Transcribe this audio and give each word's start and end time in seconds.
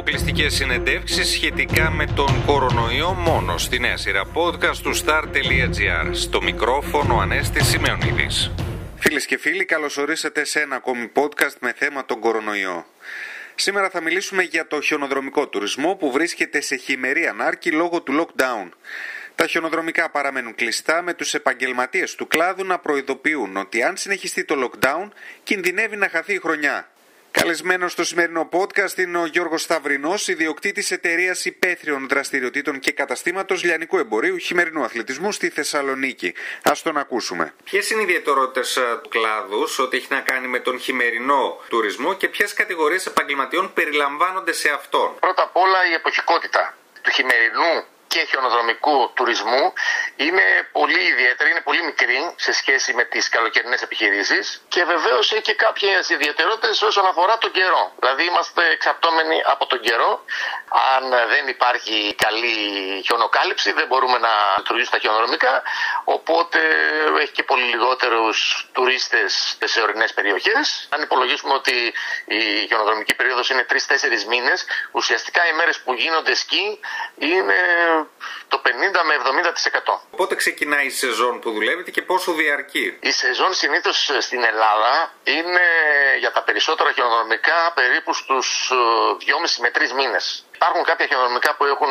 αποκλειστικές 0.00 0.54
συνεντεύξεις 0.54 1.28
σχετικά 1.28 1.90
με 1.90 2.06
τον 2.06 2.44
κορονοϊό 2.46 3.12
μόνο 3.12 3.58
στη 3.58 3.78
νέα 3.78 3.96
σειρά 3.96 4.22
podcast 4.34 4.76
του 4.76 4.96
star.gr. 4.96 6.10
Στο 6.12 6.42
μικρόφωνο 6.42 7.18
Ανέστη 7.18 7.64
Σημεωνίδη. 7.64 8.26
Φίλες 8.98 9.26
και 9.26 9.38
φίλοι, 9.38 9.64
καλώς 9.64 9.96
ορίσατε 9.96 10.44
σε 10.44 10.60
ένα 10.60 10.76
ακόμη 10.76 11.10
podcast 11.14 11.54
με 11.60 11.72
θέμα 11.76 12.04
τον 12.04 12.20
κορονοϊό. 12.20 12.86
Σήμερα 13.54 13.90
θα 13.90 14.00
μιλήσουμε 14.00 14.42
για 14.42 14.66
το 14.66 14.80
χιονοδρομικό 14.80 15.48
τουρισμό 15.48 15.94
που 15.94 16.10
βρίσκεται 16.10 16.60
σε 16.60 16.76
χειμερή 16.76 17.26
ανάρκη 17.26 17.70
λόγω 17.70 18.00
του 18.00 18.12
lockdown. 18.20 18.68
Τα 19.34 19.46
χιονοδρομικά 19.46 20.10
παραμένουν 20.10 20.54
κλειστά 20.54 21.02
με 21.02 21.14
τους 21.14 21.34
επαγγελματίες 21.34 22.14
του 22.14 22.26
κλάδου 22.26 22.64
να 22.64 22.78
προειδοποιούν 22.78 23.56
ότι 23.56 23.82
αν 23.82 23.96
συνεχιστεί 23.96 24.44
το 24.44 24.54
lockdown 24.70 25.08
κινδυνεύει 25.42 25.96
να 25.96 26.08
χαθεί 26.08 26.34
η 26.34 26.38
χρονιά. 26.38 26.88
Καλεσμένο 27.32 27.88
στο 27.88 28.04
σημερινό 28.04 28.48
podcast 28.52 28.98
είναι 28.98 29.18
ο 29.18 29.26
Γιώργος 29.26 29.62
Σταυρινός, 29.62 30.28
ιδιοκτήτης 30.28 30.90
εταιρείας 30.90 31.44
υπαίθριων 31.44 32.08
δραστηριοτήτων 32.08 32.78
και 32.78 32.92
καταστήματος 32.92 33.62
λιανικού 33.64 33.98
εμπορίου 33.98 34.36
χειμερινού 34.38 34.82
αθλητισμού 34.84 35.32
στη 35.32 35.48
Θεσσαλονίκη. 35.48 36.34
Α 36.62 36.72
τον 36.82 36.96
ακούσουμε. 36.96 37.54
Ποιες 37.64 37.90
είναι 37.90 38.00
οι 38.00 38.04
ιδιαιτερότητες 38.04 38.78
του 39.02 39.08
κλάδους, 39.08 39.78
ό,τι 39.78 39.96
έχει 39.96 40.06
να 40.10 40.20
κάνει 40.20 40.46
με 40.46 40.58
τον 40.58 40.78
χειμερινό 40.80 41.60
τουρισμό 41.68 42.14
και 42.14 42.28
ποιες 42.28 42.52
κατηγορίες 42.52 43.06
επαγγελματιών 43.06 43.72
περιλαμβάνονται 43.72 44.52
σε 44.52 44.68
αυτόν; 44.68 45.14
Πρώτα 45.20 45.42
απ' 45.42 45.56
όλα 45.56 45.88
η 45.90 45.92
εποχικότητα 45.92 46.76
του 47.02 47.10
χειμερινού 47.10 47.84
και 48.12 48.26
χιονοδρομικού 48.30 49.10
τουρισμού 49.14 49.72
είναι 50.26 50.46
πολύ 50.72 51.02
ιδιαίτερη, 51.12 51.50
είναι 51.50 51.60
πολύ 51.60 51.82
μικρή 51.82 52.34
σε 52.36 52.52
σχέση 52.52 52.94
με 52.94 53.04
τις 53.04 53.28
καλοκαιρινές 53.28 53.82
επιχειρήσεις 53.82 54.62
και 54.68 54.84
βεβαίως 54.84 55.32
έχει 55.32 55.42
και 55.42 55.54
κάποιες 55.54 56.08
ιδιαιτερότητες 56.08 56.82
όσον 56.82 57.06
αφορά 57.06 57.38
τον 57.38 57.50
καιρό. 57.50 57.92
Δηλαδή 57.98 58.24
είμαστε 58.24 58.62
εξαρτώμενοι 58.76 59.42
από 59.44 59.66
τον 59.66 59.80
καιρό. 59.80 60.24
Αν 60.96 61.02
δεν 61.32 61.48
υπάρχει 61.48 62.14
καλή 62.24 62.56
χιονοκάλυψη 63.06 63.72
δεν 63.72 63.86
μπορούμε 63.86 64.18
να 64.18 64.32
λειτουργήσουμε 64.56 64.96
τα 64.96 65.02
χιονοδρομικά 65.02 65.62
οπότε 66.04 66.58
έχει 67.20 67.32
και 67.32 67.42
πολύ 67.42 67.62
λιγότερους 67.62 68.68
τουρίστες 68.72 69.56
σε 69.64 69.80
ορεινές 69.80 70.14
περιοχές. 70.14 70.88
Αν 70.90 71.02
υπολογίσουμε 71.02 71.54
ότι 71.54 71.92
η 72.24 72.66
χιονοδρομική 72.66 73.14
περίοδος 73.14 73.50
είναι 73.50 73.66
3-4 73.70 74.24
μήνες 74.28 74.66
ουσιαστικά 74.92 75.48
οι 75.48 75.52
μέρες 75.52 75.80
που 75.80 75.92
γίνονται 75.92 76.34
σκι 76.34 76.80
είναι 77.18 77.54
το 78.48 78.60
50 78.64 78.68
με 79.04 79.14
70%. 79.14 80.00
Πότε 80.16 80.34
ξεκινάει 80.34 80.86
η 80.86 80.90
σεζόν 80.90 81.40
που 81.40 81.50
δουλεύετε 81.52 81.90
και 81.90 82.02
πόσο 82.02 82.32
διαρκεί; 82.32 82.98
Η 83.00 83.10
σεζόν 83.10 83.54
συνήθως 83.54 84.10
στην 84.18 84.44
Ελλάδα 84.44 85.12
είναι 85.24 85.60
για 86.18 86.32
τα 86.32 86.42
περισσότερα 86.42 86.92
χιονοδρομικά 86.92 87.72
περίπου 87.74 88.14
στους 88.14 88.72
2,5 89.18 89.60
με 89.60 89.70
3 89.70 89.92
μήνες. 89.92 90.44
Υπάρχουν 90.62 90.84
κάποια 90.84 91.06
χιονοδρομικά 91.06 91.54
που 91.56 91.64
έχουν 91.64 91.88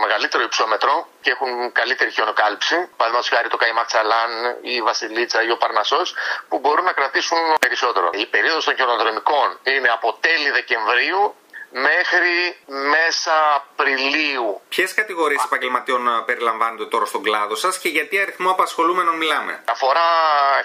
μεγαλύτερο 0.00 0.42
υψόμετρο 0.42 1.08
και 1.20 1.30
έχουν 1.30 1.72
καλύτερη 1.72 2.10
χιονοκάλυψη. 2.10 2.76
Παραδείγματος 2.96 3.28
χάρη 3.34 3.48
το 3.48 3.56
Καϊμαξαλάν, 3.56 4.30
η 4.60 4.82
Βασιλίτσα 4.82 5.42
ή 5.42 5.50
ο 5.50 5.56
Παρνασός, 5.56 6.14
που 6.48 6.58
μπορούν 6.58 6.84
να 6.84 6.92
κρατήσουν 6.92 7.38
περισσότερο. 7.58 8.10
Η 8.12 8.26
περίοδος 8.26 8.64
των 8.64 8.74
χιονοδρομικών 8.74 9.58
είναι 9.62 9.88
από 9.88 10.08
τέλη 10.20 10.50
Δεκεμβρίου 10.50 11.34
μέχρι 11.74 12.56
μέσα 12.66 13.32
Απριλίου. 13.54 14.60
Ποιες 14.68 14.94
κατηγορίες 14.94 15.42
επαγγελματιών 15.44 16.08
ε, 16.08 16.22
περιλαμβάνονται 16.26 16.86
τώρα 16.86 17.04
στον 17.04 17.22
κλάδο 17.22 17.54
σας 17.54 17.78
και 17.78 17.88
γιατί 17.88 18.20
αριθμό 18.20 18.50
απασχολούμενων 18.50 19.16
μιλάμε; 19.16 19.62
Αφορά 19.70 20.08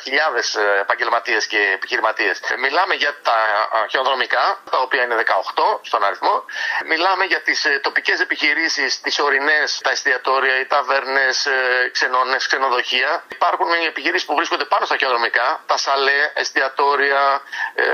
χιλιάδες 0.04 0.58
επαγγελματίες 0.82 1.48
και 1.48 1.58
επιχειρηματίες. 1.74 2.40
Ε, 2.40 2.58
μιλάμε 2.58 2.94
για 2.94 3.20
τα 3.22 3.38
ε, 3.86 3.88
χιονοδρομικά, 3.90 4.60
τα 4.72 4.78
οποία 4.78 5.04
είναι 5.04 5.16
18 5.16 5.80
στον 5.82 6.04
αριθμό. 6.04 6.46
Μιλάμε 6.86 7.26
για 7.26 7.42
τις 7.42 7.68
τοπικές 7.82 8.20
επιχειρήσεις, 8.20 9.02
τις 9.02 9.20
ορεινές, 9.20 9.80
τα 9.84 9.90
εστιατόρια, 9.90 10.60
οι 10.60 10.66
ταβέρνες, 10.66 11.48
ξενώνες, 11.92 12.48
ξενοδοχεία. 12.48 13.24
Υπάρχουν 13.28 13.70
οι 13.82 13.86
επιχειρήσεις 13.86 14.26
που 14.28 14.36
βρίσκονται 14.36 14.66
πάνω 14.66 14.86
στα 14.86 14.98
χιονοδρομικά, 14.98 15.64
τα 15.66 15.78
σαλέ, 15.78 16.32
εστιατόρια, 16.34 17.42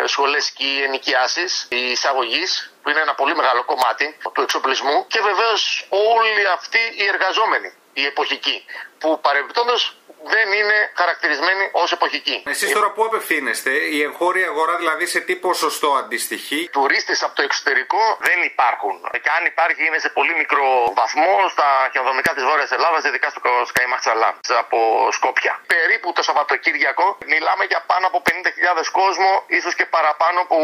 σχολές 0.05 0.45
σκι, 0.45 0.81
ενοικιάσεις, 0.85 1.65
η 1.69 1.91
εισαγωγή 1.91 2.43
που 2.85 2.91
είναι 2.91 2.99
ένα 2.99 3.15
πολύ 3.15 3.35
μεγάλο 3.35 3.63
κομμάτι 3.63 4.17
του 4.33 4.41
εξοπλισμού 4.41 5.07
και 5.07 5.21
βεβαίως 5.21 5.87
όλοι 5.89 6.47
αυτοί 6.47 6.79
οι 6.97 7.05
εργαζόμενοι, 7.05 7.73
οι 7.93 8.05
εποχικοί, 8.05 8.65
που 8.99 9.19
παρεμπιπτόντως 9.19 9.94
δεν 10.33 10.47
είναι 10.59 10.77
χαρακτηρισμένη 11.01 11.69
ως 11.71 11.91
εποχική. 11.91 12.43
Εσείς 12.47 12.71
τώρα 12.71 12.89
πού 12.91 13.01
απευθύνεστε, 13.05 13.71
η 13.95 14.01
εγχώρια 14.01 14.47
αγορά 14.47 14.75
δηλαδή 14.81 15.05
σε 15.05 15.19
τι 15.19 15.35
ποσοστό 15.35 15.89
αντιστοιχεί; 16.01 16.69
Τουρίστες 16.71 17.23
από 17.23 17.35
το 17.35 17.41
εξωτερικό 17.41 18.01
δεν 18.27 18.39
υπάρχουν. 18.51 18.95
Και 19.23 19.31
αν 19.37 19.45
υπάρχει 19.45 19.81
είναι 19.87 19.99
σε 20.05 20.09
πολύ 20.09 20.33
μικρό 20.41 20.67
βαθμό 20.99 21.33
στα 21.53 21.67
χιονοδρομικά 21.91 22.31
της 22.33 22.43
Βόρειας 22.43 22.71
Ελλάδας, 22.71 23.03
ειδικά 23.03 23.29
στο 23.29 23.51
Σκαϊμαχτσαλά, 23.69 24.29
από 24.63 24.79
Σκόπια. 25.11 25.53
Περίπου 25.73 26.07
το 26.17 26.21
Σαββατοκύριακο 26.27 27.17
μιλάμε 27.25 27.63
για 27.71 27.83
πάνω 27.91 28.07
από 28.07 28.21
50.000 28.29 28.89
κόσμο, 28.91 29.43
ίσως 29.47 29.73
και 29.75 29.85
παραπάνω 29.85 30.39
που 30.49 30.59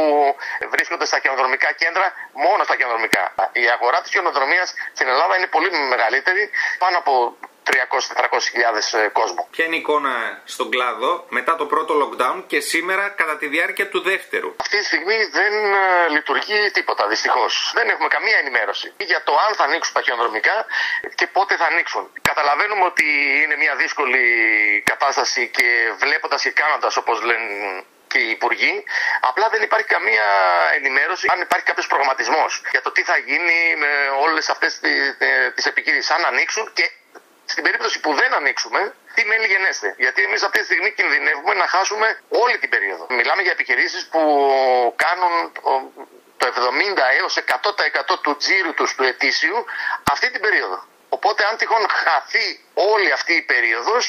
βρίσκονται 0.74 1.06
στα 1.06 1.20
χιονοδρομικά 1.20 1.70
κέντρα, 1.82 2.14
μόνο 2.46 2.64
στα 2.64 2.76
χιονοδρομικά. 2.76 3.24
Η 3.52 3.66
αγορά 3.76 4.02
της 4.02 4.12
χιονοδρομίας 4.12 4.74
στην 4.94 5.08
Ελλάδα 5.08 5.34
είναι 5.38 5.48
πολύ 5.56 5.70
μεγαλύτερη, 5.94 6.50
πάνω 6.84 6.98
από 6.98 7.14
300-400 7.66 9.00
ε, 9.00 9.08
κόσμο. 9.08 9.48
Ποια 9.52 9.66
είναι 9.66 9.76
η 9.76 9.80
εικόνα 9.80 10.42
στον 10.46 10.70
κλάδο 10.70 11.26
μετά 11.30 11.56
το 11.56 11.66
πρώτο 11.66 11.94
lockdown 12.02 12.44
και 12.48 12.60
σήμερα 12.60 13.10
κατά 13.10 13.38
τη 13.38 13.48
διάρκεια 13.48 13.90
του 13.90 14.02
δεύτερου; 14.02 14.56
Αυτή 14.60 14.78
τη 14.78 14.86
στιγμή 14.86 15.18
δεν 15.32 15.54
ε, 15.54 16.10
λειτουργεί 16.10 16.72
τίποτα 16.72 17.08
δυστυχώς. 17.08 17.72
Δεν 17.76 17.90
έχουμε 17.90 18.08
καμία 18.08 18.38
ενημέρωση 18.38 18.94
για 18.98 19.24
το 19.24 19.34
αν 19.48 19.56
θα 19.56 19.64
ανοίξουν 19.64 19.94
τα 19.94 20.02
χιονοδρομικά 20.02 20.66
και 21.16 21.28
πότε 21.28 21.56
θα 21.56 21.66
ανοίξουν. 21.66 22.12
Καταλαβαίνουμε 22.22 22.84
ότι 22.86 23.06
είναι 23.44 23.56
μια 23.58 23.76
δύσκολη 23.76 24.24
κατάσταση 24.86 25.48
και 25.48 25.68
βλέποντας 25.98 26.42
και 26.42 26.52
κάνοντας 26.52 26.98
όπως 26.98 27.22
λένε 27.22 27.84
και 28.12 28.20
οι 28.20 28.30
υπουργοί. 28.30 28.84
Απλά 29.30 29.50
δεν 29.50 29.62
υπάρχει 29.62 29.88
καμία 29.88 30.28
ενημέρωση 30.80 31.26
αν 31.34 31.42
υπάρχει 31.42 31.66
κάποιος 31.66 31.88
προγραμματισμός 31.88 32.62
για 32.72 32.82
το 32.82 32.92
τι 32.92 33.04
θα 33.04 33.18
γίνει 33.18 33.58
με 33.84 33.92
όλες 34.26 34.50
αυτές 34.50 34.80
τις 35.56 35.66
επιχειρήσει. 35.66 36.14
Αν 36.14 36.26
ανοίξουν 36.26 36.72
και 36.74 36.86
στην 37.54 37.64
περίπτωση 37.64 37.98
που 38.04 38.12
δεν 38.22 38.34
ανοίξουμε, 38.40 38.82
τι 39.16 39.22
μέλη 39.26 39.48
γενέστε; 39.54 39.90
Γιατί 39.98 40.20
εμείς 40.28 40.42
αυτή 40.48 40.60
τη 40.60 40.66
στιγμή 40.70 40.92
κινδυνεύουμε 41.00 41.54
να 41.54 41.68
χάσουμε 41.74 42.08
όλη 42.44 42.58
την 42.64 42.70
περίοδο. 42.70 43.04
Μιλάμε 43.10 43.42
για 43.42 43.52
επιχειρήσεις 43.58 44.02
που 44.12 44.22
κάνουν 45.06 45.34
το 46.38 46.46
70 46.48 47.06
έως 47.20 47.34
100% 47.38 48.20
του 48.24 48.38
τζίρου 48.38 48.74
τους 48.74 48.96
του 48.96 49.04
ετήσιου 49.04 49.58
αυτή 50.12 50.32
την 50.32 50.42
περίοδο. 50.42 50.78
Οπότε 51.10 51.46
αν 51.50 51.58
τυχόν 51.58 51.86
χαθεί 51.90 52.48
όλη 52.74 53.12
αυτή 53.12 53.34
η 53.34 53.42
περίοδος, 53.42 54.04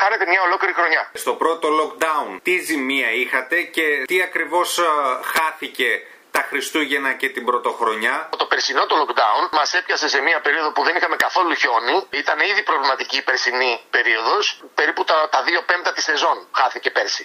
χάνεται 0.00 0.26
μια 0.26 0.42
ολόκληρη 0.42 0.74
χρονιά. 0.74 1.10
Στο 1.12 1.32
πρώτο 1.34 1.68
lockdown, 1.78 2.38
τι 2.42 2.58
ζημία 2.58 3.10
είχατε 3.10 3.62
και 3.62 4.02
τι 4.06 4.22
ακριβώς 4.22 4.80
χάθηκε 5.34 6.02
τα 6.38 6.44
Χριστούγεννα 6.50 7.12
και 7.20 7.28
την 7.28 7.44
Πρωτοχρονιά. 7.44 8.28
Το 8.36 8.46
περσινό 8.46 8.86
το 8.86 8.94
lockdown 9.00 9.42
μας 9.58 9.74
έπιασε 9.74 10.08
σε 10.08 10.20
μια 10.20 10.40
περίοδο 10.40 10.70
που 10.72 10.82
δεν 10.86 10.96
είχαμε 10.96 11.16
καθόλου 11.16 11.54
χιόνι. 11.54 11.96
Ήταν 12.10 12.38
ήδη 12.50 12.62
προβληματική 12.62 13.16
η 13.16 13.22
περσινή 13.22 13.72
περίοδος. 13.90 14.44
Περίπου 14.74 15.04
τα, 15.04 15.28
τα 15.34 15.42
δύο 15.42 15.60
πέμπτα 15.68 15.92
της 15.92 16.04
σεζόν 16.04 16.38
χάθηκε 16.58 16.90
πέρσι. 16.90 17.24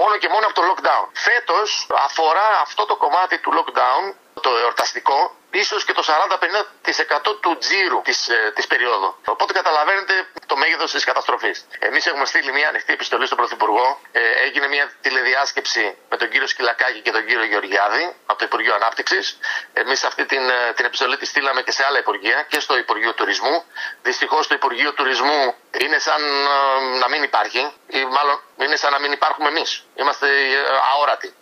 Μόνο 0.00 0.16
και 0.16 0.28
μόνο 0.28 0.44
από 0.48 0.54
το 0.58 0.62
lockdown. 0.68 1.04
Φέτος 1.12 1.68
αφορά 2.06 2.48
αυτό 2.66 2.82
το 2.90 2.96
κομμάτι 2.96 3.38
του 3.38 3.50
lockdown, 3.56 4.04
το 4.40 4.50
εορταστικό, 4.62 5.36
ίσως 5.50 5.84
και 5.84 5.92
το 5.92 6.02
40-50% 6.06 7.36
του 7.40 7.58
τζίρου 7.58 8.00
της, 8.02 8.28
ε, 8.28 8.52
της 8.54 8.66
περίοδου. 8.66 9.16
Οπότε 9.24 9.52
καταλαβαίνετε 9.52 10.14
το 10.46 10.56
μέγεθος 10.56 10.90
της 10.92 11.04
καταστροφής. 11.04 11.66
Εμείς 11.78 12.06
έχουμε 12.06 12.24
στείλει 12.24 12.52
μια 12.52 12.68
ανοιχτή 12.68 12.92
επιστολή 12.92 13.26
στον 13.26 13.38
Πρωθυπουργό. 13.38 14.00
Ε, 14.12 14.20
έγινε 14.46 14.66
μια 14.68 14.92
τηλεδιάσκεψη 15.00 15.96
με 16.14 16.20
τον 16.20 16.28
κύριο 16.32 16.46
Σκυλακάκη 16.46 17.00
και 17.00 17.10
τον 17.10 17.26
κύριο 17.26 17.44
Γεωργιάδη 17.44 18.04
από 18.26 18.38
το 18.38 18.44
Υπουργείο 18.44 18.74
Ανάπτυξης. 18.74 19.38
Εμείς 19.72 20.04
αυτή 20.04 20.24
την, 20.26 20.42
ε, 20.50 20.72
την 20.76 20.84
επιστολή 20.84 21.16
τη 21.16 21.26
στείλαμε 21.26 21.62
και 21.62 21.70
σε 21.70 21.84
άλλα 21.84 21.98
Υπουργεία 21.98 22.46
και 22.48 22.60
στο 22.60 22.76
Υπουργείο 22.78 23.12
Τουρισμού. 23.14 23.64
Δυστυχώς 24.02 24.46
το 24.46 24.54
Υπουργείο 24.54 24.92
Τουρισμού 24.92 25.54
είναι 25.82 25.98
σαν 25.98 26.22
ε, 26.22 26.98
να 26.98 27.08
μην 27.08 27.22
υπάρχει 27.22 27.72
ή 27.86 28.04
μάλλον 28.04 28.36
είναι 28.56 28.76
σαν 28.76 28.92
να 28.92 28.98
μην 28.98 29.12
υπάρχουμε 29.12 29.48
εμείς. 29.48 29.84
Είμαστε 29.94 30.26
ε, 30.26 30.58
αόρατοι 30.92 31.34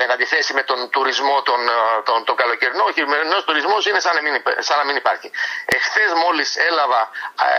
εν 0.00 0.10
αντιθέσει 0.10 0.54
με 0.54 0.62
τον 0.62 0.90
τουρισμό 0.90 1.42
τον, 1.42 1.68
ε, 1.68 2.02
τον, 2.04 2.24
τον 2.24 2.36
καλοκαιρινό, 2.36 2.84
ο 2.84 2.92
χειμερινός 2.92 3.44
τουρισμός 3.44 3.86
είναι 3.86 4.00
σαν 4.00 4.14
να 4.14 4.22
μην, 4.22 4.42
σαν 4.58 4.76
να 4.78 4.84
μην 4.84 4.96
υπάρχει. 4.96 5.30
Εχθές 5.64 6.12
μόλις 6.24 6.56
έλαβα 6.56 7.10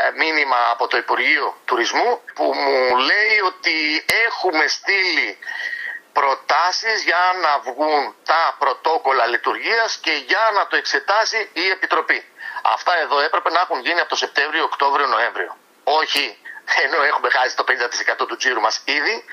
ε, 0.07 0.11
μήνυμα 0.17 0.57
από 0.71 0.87
το 0.87 0.97
Υπουργείο 0.97 1.57
Τουρισμού 1.65 2.21
που 2.35 2.43
μου 2.43 2.97
λέει 2.97 3.35
ότι 3.45 4.05
έχουμε 4.27 4.67
στείλει 4.67 5.37
προτάσεις 6.13 7.03
για 7.03 7.23
να 7.41 7.59
βγουν 7.59 8.15
τα 8.25 8.55
πρωτόκολλα 8.59 9.25
λειτουργίας 9.25 9.97
και 9.97 10.11
για 10.11 10.51
να 10.55 10.67
το 10.67 10.75
εξετάσει 10.75 11.49
η 11.53 11.69
Επιτροπή. 11.69 12.25
Αυτά 12.61 12.97
εδώ 12.97 13.19
έπρεπε 13.19 13.49
να 13.49 13.59
έχουν 13.59 13.79
γίνει 13.79 13.99
από 13.99 14.09
το 14.09 14.15
Σεπτέμβριο, 14.15 14.63
Οκτώβριο, 14.63 15.07
Νοέμβριο. 15.07 15.57
Όχι 15.83 16.37
ενώ 16.83 17.03
έχουμε 17.03 17.29
χάσει 17.29 17.55
το 17.55 17.63
50% 18.23 18.27
του 18.27 18.35
τζίρου 18.35 18.61
μας 18.61 18.81
ήδη, 18.85 19.25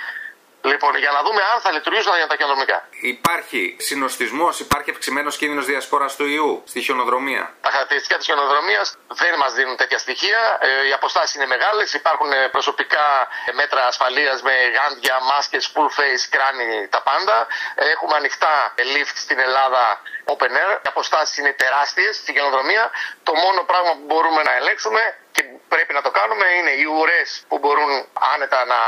Λοιπόν, 0.72 0.92
για 1.04 1.10
να 1.16 1.20
δούμε 1.22 1.42
αν 1.52 1.60
θα 1.60 1.70
λειτουργήσουν 1.76 2.12
τα 2.28 2.36
χιονοδρομικά. 2.36 2.78
Υπάρχει 3.00 3.76
συνοστισμός, 3.78 4.60
υπάρχει 4.60 4.90
αυξημένος 4.90 5.36
κίνδυνος 5.36 5.66
διασπορά 5.66 6.08
του 6.16 6.26
ιού 6.26 6.62
στη 6.66 6.80
χιονοδρομία; 6.80 7.54
Τα 7.60 7.70
χαρακτηριστικά 7.70 8.16
της 8.16 8.26
χιονοδρομίας 8.26 8.96
δεν 9.20 9.34
μας 9.42 9.52
δίνουν 9.52 9.76
τέτοια 9.76 9.98
στοιχεία. 9.98 10.58
Ε, 10.60 10.88
οι 10.88 10.92
αποστάσεις 10.92 11.34
είναι 11.34 11.46
μεγάλες. 11.46 11.94
Υπάρχουν 11.94 12.32
ε, 12.32 12.48
προσωπικά 12.48 13.06
μέτρα 13.60 13.86
ασφαλείας 13.86 14.42
με 14.42 14.54
γάντια, 14.76 15.16
μάσκες, 15.30 15.72
full 15.74 15.90
face, 15.98 16.24
κράνη, 16.30 16.88
τα 16.88 17.00
πάντα. 17.02 17.46
Έχουμε 17.94 18.14
ανοιχτά 18.16 18.74
lift 18.94 19.16
στην 19.24 19.38
Ελλάδα 19.38 20.00
open 20.24 20.52
air. 20.62 20.72
Οι 20.84 20.88
αποστάσεις 20.88 21.36
είναι 21.36 21.52
τεράστιες 21.52 22.16
στη 22.16 22.32
χιονοδρομία. 22.32 22.90
Το 23.22 23.32
μόνο 23.34 23.62
πράγμα 23.70 23.90
που 23.96 24.04
μπορούμε 24.06 24.42
να 24.42 24.52
ελέγξουμε 24.54 25.00
και 25.32 25.42
πρέπει 25.76 25.92
να 25.98 26.02
το 26.06 26.10
κάνουμε. 26.18 26.44
Είναι 26.58 26.72
οι 26.80 26.84
ουρές 26.96 27.28
που 27.48 27.56
μπορούν 27.62 27.90
άνετα 28.34 28.60
να 28.72 28.80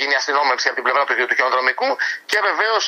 γίνει 0.00 0.14
αστυνόμευση 0.20 0.66
από 0.68 0.76
την 0.78 0.84
πλευρά 0.86 1.02
του 1.04 1.34
χιονοδρομικού. 1.38 1.90
Και 2.30 2.38
βεβαίως 2.48 2.82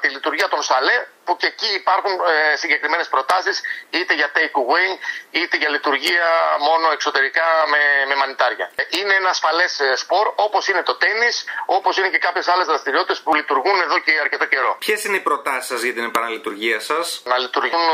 τη 0.00 0.08
λειτουργία 0.16 0.48
των 0.52 0.60
σαλέ 0.68 0.98
που 1.30 1.36
και 1.36 1.46
εκεί 1.54 1.70
υπάρχουν 1.82 2.12
ε, 2.12 2.56
συγκεκριμένες 2.56 3.08
προτάσεις 3.08 3.56
είτε 3.90 4.12
για 4.14 4.28
take 4.36 4.56
away 4.64 4.88
είτε 5.30 5.56
για 5.56 5.68
λειτουργία 5.68 6.26
μόνο 6.68 6.86
εξωτερικά 6.96 7.46
με, 7.72 7.82
με 8.08 8.14
μανιτάρια. 8.20 8.66
Ε, 8.74 8.82
είναι 8.98 9.14
ένα 9.14 9.28
ασφαλές 9.28 9.80
ε, 9.80 9.96
σπορ 9.96 10.26
όπως 10.36 10.68
είναι 10.68 10.82
το 10.82 10.94
τέννη, 11.02 11.30
όπως 11.66 11.96
είναι 11.98 12.08
και 12.08 12.18
κάποιες 12.18 12.46
άλλες 12.48 12.66
δραστηριότητες 12.66 13.20
που 13.20 13.34
λειτουργούν 13.34 13.80
εδώ 13.80 13.98
και 13.98 14.12
αρκετό 14.20 14.46
καιρό. 14.52 14.76
Ποιες 14.78 15.04
είναι 15.04 15.16
οι 15.16 15.20
προτάσεις 15.20 15.66
σας 15.72 15.80
για 15.82 15.94
την 15.98 16.04
επαναλειτουργία 16.04 16.80
σας, 16.80 17.22
Να 17.24 17.38
λειτουργούν 17.38 17.86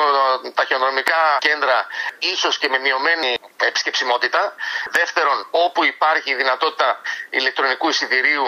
ε, 0.45 0.51
τα 0.59 0.65
χιονοδρομικά 0.65 1.21
κέντρα 1.39 1.87
ίσως 2.19 2.59
και 2.59 2.69
με 2.69 2.79
μειωμένη 2.79 3.31
επισκεψιμότητα. 3.71 4.55
Δεύτερον, 4.91 5.47
όπου 5.51 5.85
υπάρχει 5.85 6.31
η 6.31 6.35
δυνατότητα 6.35 7.01
ηλεκτρονικού 7.31 7.89
εισιτηρίου 7.89 8.47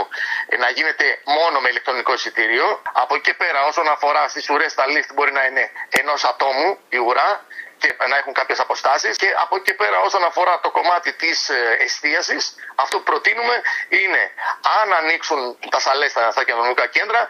να 0.59 0.69
γίνεται 0.71 1.07
μόνο 1.25 1.61
με 1.61 1.69
ηλεκτρονικό 1.69 2.13
εισιτήριο. 2.13 2.83
Από 2.93 3.15
εκεί 3.15 3.35
πέρα, 3.35 3.65
όσον 3.71 3.89
αφορά 3.89 4.29
στις 4.29 4.49
ουρές 4.51 4.75
στα 4.79 4.87
list 4.95 5.11
μπορεί 5.15 5.33
να 5.33 5.45
είναι 5.49 5.71
ενός 5.89 6.25
ατόμου 6.25 6.79
η 6.89 6.99
ουρά 7.07 7.31
και 7.79 7.97
να 8.11 8.17
έχουν 8.17 8.33
κάποιες 8.33 8.59
αποστάσεις. 8.61 9.17
Και 9.17 9.31
από 9.43 9.57
εκεί 9.57 9.65
και 9.65 9.75
πέρα, 9.75 9.99
όσον 10.01 10.25
αφορά 10.25 10.61
το 10.61 10.71
κομμάτι 10.71 11.13
της 11.13 11.49
ε, 11.49 11.77
εστίασης, 11.87 12.55
αυτό 12.75 12.97
που 12.99 13.03
προτείνουμε 13.11 13.63
είναι 13.89 14.23
αν 14.81 14.93
ανοίξουν 14.93 15.59
τα 15.71 15.81
σαλές 15.81 16.11
στα, 16.11 16.31
στα 16.31 16.45
κοινωνικά 16.45 16.87
κέντρα, 16.87 17.27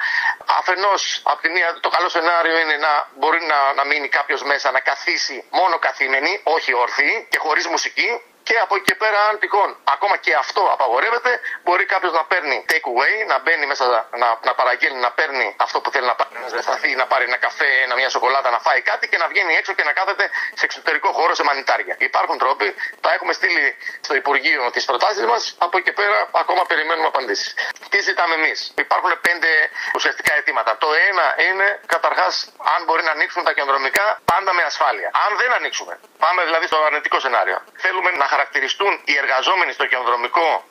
αφενός 0.58 1.20
από 1.24 1.40
τη 1.42 1.48
μία 1.48 1.78
το 1.80 1.88
καλό 1.88 2.08
σενάριο 2.08 2.58
είναι 2.58 2.76
να 2.76 2.92
μπορεί 3.18 3.40
να, 3.52 3.72
να 3.78 3.84
μείνει 3.84 4.08
κάποιος 4.08 4.42
μέσα 4.42 4.70
να 4.70 4.80
καθίσει 4.80 5.44
μόνο 5.50 5.78
καθήμενη, 5.78 6.40
όχι 6.42 6.74
ορθή 6.74 7.26
και 7.30 7.38
χωρίς 7.38 7.66
μουσική 7.66 8.22
και 8.48 8.56
από 8.64 8.74
εκεί 8.76 8.84
και 8.90 8.96
πέρα, 9.04 9.18
αν 9.28 9.34
τυχόν 9.42 9.70
ακόμα 9.94 10.16
και 10.24 10.32
αυτό 10.44 10.62
απαγορεύεται, 10.74 11.30
μπορεί 11.64 11.84
κάποιος 11.94 12.12
να 12.18 12.24
παίρνει 12.30 12.56
take 12.70 12.86
away, 12.92 13.14
να 13.32 13.36
μπαίνει 13.42 13.66
μέσα, 13.72 13.84
να, 14.22 14.28
να 14.48 14.52
παραγγέλνει, 14.58 15.00
να 15.06 15.10
παίρνει 15.18 15.46
αυτό 15.66 15.76
που 15.82 15.90
θέλει 15.94 16.06
να 16.12 16.14
πάρει, 16.18 16.30
να 16.56 16.62
σταθεί, 16.68 16.90
να 17.02 17.06
πάρει 17.10 17.24
ένα 17.30 17.38
καφέ, 17.46 17.70
ένα, 17.84 17.94
μια 18.00 18.08
σοκολάτα, 18.14 18.50
να 18.56 18.60
φάει 18.66 18.80
κάτι 18.90 19.04
και 19.10 19.18
να 19.22 19.26
βγαίνει 19.32 19.52
έξω 19.60 19.72
και 19.76 19.84
να 19.88 19.92
κάθεται 19.98 20.24
σε 20.58 20.64
εξωτερικό 20.68 21.08
χώρο 21.18 21.34
σε 21.34 21.44
μανιτάρια. 21.48 21.94
Υπάρχουν 21.98 22.38
τρόποι, 22.38 22.68
τα 23.00 23.10
έχουμε 23.16 23.32
στείλει 23.32 23.64
στο 24.00 24.14
Υπουργείο 24.14 24.70
τις 24.70 24.84
προτάσεις 24.84 25.24
μας, 25.24 25.42
από 25.58 25.74
εκεί 25.76 25.86
και 25.88 25.92
πέρα 26.00 26.28
ακόμα 26.42 26.62
περιμένουμε 26.70 27.06
απαντήσεις. 27.06 27.54
Τι 27.90 28.00
ζητάμε 28.00 28.34
εμείς; 28.34 28.72
Υπάρχουν 28.78 29.20
πέντε 29.20 29.48
ουσιαστικά 29.94 30.34
αιτήματα. 30.34 30.76
Το 30.78 30.88
ένα 31.08 31.26
είναι 31.48 31.80
καταρχάς 31.86 32.52
αν 32.74 32.84
μπορεί 32.84 33.02
να 33.02 33.10
ανοίξουν 33.10 33.44
τα 33.44 33.52
κεντρομικά 33.52 34.20
πάντα 34.24 34.52
με 34.52 34.62
ασφάλεια. 34.62 35.10
Αν 35.26 35.36
δεν 35.36 35.52
ανοίξουμε, 35.52 36.00
πάμε 36.18 36.44
δηλαδή 36.44 36.66
στο 36.66 36.78
αρνητικό 36.84 37.20
σενάριο. 37.20 37.58
Θέλουμε 37.76 38.10
να 38.10 38.26
χαρακτηριστούν 38.26 39.00
οι 39.04 39.14
εργαζόμενοι 39.16 39.72
στο 39.72 39.86
χιονοδρομικό 39.88 40.64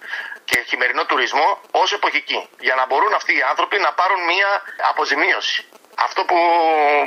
και 0.45 0.57
χειμερινό 0.67 1.05
τουρισμό 1.05 1.61
ως 1.71 1.93
εποχικοί. 1.93 2.49
Για 2.59 2.75
να 2.75 2.85
μπορούν 2.85 3.13
αυτοί 3.13 3.37
οι 3.37 3.41
άνθρωποι 3.41 3.79
να 3.79 3.93
πάρουν 3.93 4.23
μια 4.23 4.61
αποζημίωση. 4.89 5.65
Αυτό 5.99 6.21
που, 6.25 6.37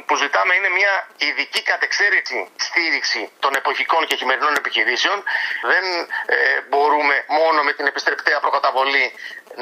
που 0.06 0.14
ζητάμε 0.16 0.54
είναι 0.54 0.68
μια 0.68 1.08
ειδική 1.16 1.62
κατεξαίρετη 1.62 2.48
στήριξη 2.56 3.32
των 3.38 3.54
εποχικών 3.54 4.06
και 4.06 4.16
χειμερινών 4.16 4.54
επιχειρήσεων. 4.54 5.22
Δεν 5.62 5.84
ε, 6.26 6.60
μπορούμε 6.68 7.14
μόνο 7.28 7.29
με 7.70 7.76
την 7.76 7.86
επιστρεπτέα 7.86 8.38
προκαταβολή 8.40 9.04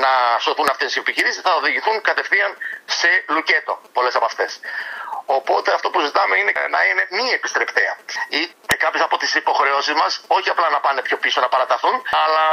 να 0.03 0.11
σωθούν 0.45 0.69
αυτές 0.75 0.97
οι 0.97 0.99
επιχειρήσεις, 1.05 1.43
θα 1.47 1.53
οδηγηθούν 1.61 1.97
κατευθείαν 2.01 2.51
σε 2.99 3.11
λουκέτο 3.29 3.75
πολλές 3.93 4.15
από 4.19 4.25
αυτές. 4.25 4.61
Οπότε 5.39 5.69
αυτό 5.77 5.91
που 5.91 6.01
ζητάμε 6.01 6.35
είναι 6.41 6.53
να 6.75 6.81
είναι 6.89 7.03
μη 7.17 7.27
επιστρεπτέα. 7.39 7.93
Ή 8.29 8.43
κάποιε 8.85 9.03
από 9.09 9.17
τις 9.23 9.35
υποχρεώσεις 9.35 9.95
μας, 10.01 10.13
όχι 10.27 10.49
απλά 10.55 10.69
να 10.71 10.81
πάνε 10.81 11.01
πιο 11.03 11.17
πίσω 11.17 11.41
να 11.41 11.49
παραταθούν, 11.49 11.97
αλλά 12.25 12.47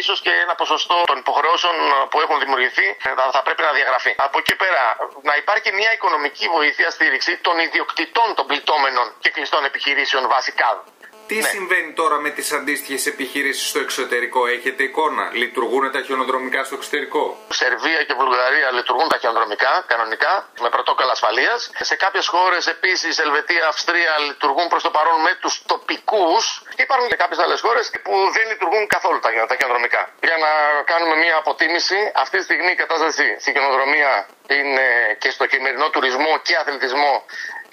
ίσως 0.00 0.20
και 0.20 0.32
ένα 0.44 0.54
ποσοστό 0.54 0.96
των 1.06 1.16
υποχρεώσεων 1.18 1.74
που 2.10 2.20
έχουν 2.20 2.38
δημιουργηθεί 2.38 2.96
θα 3.32 3.42
πρέπει 3.42 3.62
να 3.62 3.72
διαγραφεί. 3.72 4.14
Από 4.18 4.38
εκεί 4.38 4.54
πέρα, 4.56 4.82
να 5.22 5.34
υπάρχει 5.36 5.72
μια 5.72 5.92
οικονομική 5.92 6.46
βοήθεια 6.48 6.90
στήριξη 6.90 7.32
των 7.36 7.58
ιδιοκτητών 7.58 8.34
των 8.34 8.46
πληττόμενων 8.46 9.06
και 9.18 9.30
κλειστών 9.30 9.64
επιχειρήσεων 9.64 10.28
βασικά. 10.28 10.84
Τι 11.30 11.36
ναι. 11.36 11.48
συμβαίνει 11.56 11.92
τώρα 12.00 12.16
με 12.24 12.30
τις 12.36 12.48
αντίστοιχες 12.58 13.06
επιχειρήσεις 13.12 13.68
στο 13.68 13.80
εξωτερικό, 13.86 14.40
έχετε 14.56 14.82
εικόνα, 14.82 15.24
λειτουργούν 15.42 15.84
τα 15.94 16.00
χιονοδρομικά 16.06 16.60
στο 16.64 16.74
εξωτερικό; 16.78 17.22
Σερβία 17.60 18.00
και 18.06 18.14
Βουλγαρία 18.20 18.68
λειτουργούν 18.78 19.08
τα 19.12 19.18
χιονοδρομικά 19.20 19.72
κανονικά, 19.92 20.32
με 20.64 20.68
πρωτόκολλα 20.74 21.12
ασφαλείας. 21.12 21.70
Σε 21.90 21.94
κάποιες 22.04 22.26
χώρες 22.34 22.66
επίσης, 22.74 23.18
Ελβετία, 23.18 23.66
Αυστρία 23.72 24.12
λειτουργούν 24.28 24.66
προς 24.72 24.82
το 24.86 24.90
παρόν 24.96 25.20
με 25.26 25.32
τους 25.42 25.54
τοπικούς. 25.72 26.44
Και 26.76 26.82
υπάρχουν 26.82 27.08
και 27.08 27.18
κάποιες 27.22 27.38
άλλες 27.44 27.60
χώρες 27.60 27.84
που 28.04 28.14
δεν 28.36 28.44
λειτουργούν 28.52 28.86
καθόλου 28.86 29.18
τα, 29.24 29.28
τα 29.50 29.54
χιονοδρομικά. 29.58 30.02
Για 30.28 30.36
να 30.44 30.50
κάνουμε 30.90 31.14
μια 31.24 31.36
αποτίμηση, 31.42 31.98
αυτή 32.24 32.36
τη 32.38 32.44
στιγμή 32.48 32.70
η 32.76 32.78
κατάσταση 32.84 33.26
στην 33.42 33.52
χιονοδρομία 33.54 34.12
είναι 34.58 34.86
και 35.22 35.30
στο 35.36 35.44
χειμερινό 35.50 35.88
τουρισμό 35.94 36.32
και 36.46 36.54
αθλητισμό 36.60 37.14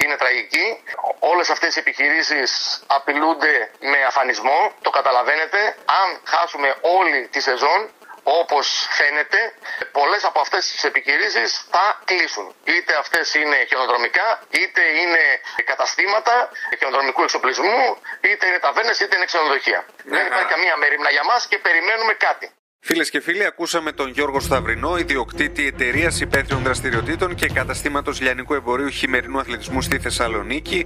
είναι 0.03 0.15
τραγική. 0.17 0.83
Όλες 1.19 1.49
αυτές 1.49 1.75
οι 1.75 1.79
επιχειρήσεις 1.79 2.81
απειλούνται 2.87 3.71
με 3.79 4.03
αφανισμό, 4.03 4.71
το 4.81 4.89
καταλαβαίνετε. 4.89 5.75
Αν 6.01 6.21
χάσουμε 6.23 6.75
όλη 6.81 7.27
τη 7.27 7.39
σεζόν, 7.39 7.89
όπως 8.23 8.87
φαίνεται, 8.89 9.53
πολλές 9.91 10.23
από 10.23 10.39
αυτές 10.39 10.71
τις 10.71 10.83
επιχειρήσεις 10.83 11.65
θα 11.71 12.01
κλείσουν. 12.05 12.55
Είτε 12.63 12.95
αυτές 12.95 13.33
είναι 13.33 13.65
χιονοδρομικά, 13.67 14.41
είτε 14.49 14.81
είναι 15.01 15.23
καταστήματα 15.65 16.49
χιονοδρομικού 16.77 17.23
εξοπλισμού, 17.23 17.97
είτε 18.21 18.47
είναι 18.47 18.59
ταβέρνες, 18.59 18.99
είτε 18.99 19.15
είναι 19.15 19.25
ξενοδοχεία. 19.25 19.85
Δεν 20.03 20.21
ναι, 20.21 20.27
υπάρχει 20.27 20.45
καμία 20.45 20.77
μερίμνα 20.77 21.09
για 21.09 21.23
μας 21.23 21.47
και 21.47 21.57
περιμένουμε 21.57 22.13
κάτι. 22.13 22.51
Φίλες 22.89 23.09
και 23.09 23.21
φίλοι, 23.21 23.45
ακούσαμε 23.45 23.91
τον 23.91 24.09
Γιώργο 24.09 24.39
Σταυρινό, 24.39 24.97
ιδιοκτήτη 24.97 25.67
εταιρείας 25.67 26.21
υπαίθριων 26.21 26.63
δραστηριοτήτων 26.63 27.35
και 27.35 27.47
καταστήματος 27.47 28.21
λιανικού 28.21 28.53
εμπορίου 28.53 28.87
χειμερινού 28.87 29.39
αθλητισμού 29.39 29.81
στη 29.81 29.99
Θεσσαλονίκη, 29.99 30.85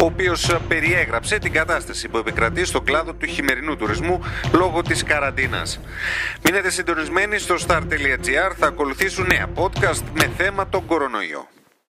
ο 0.00 0.04
οποίος 0.04 0.56
περιέγραψε 0.68 1.38
την 1.38 1.52
κατάσταση 1.52 2.08
που 2.08 2.18
επικρατεί 2.18 2.64
στον 2.64 2.84
κλάδο 2.84 3.14
του 3.14 3.26
χειμερινού 3.26 3.76
τουρισμού 3.76 4.24
λόγω 4.52 4.82
της 4.82 5.02
καραντίνας. 5.02 5.80
Μείνετε 6.42 6.70
συντονισμένοι 6.70 7.38
στο 7.38 7.54
star.gr, 7.66 8.52
θα 8.58 8.66
ακολουθήσουν 8.66 9.26
νέα 9.26 9.46
podcast 9.54 10.02
με 10.14 10.30
θέμα 10.36 10.68
τον 10.68 10.86
κορονοϊό. 10.86 11.48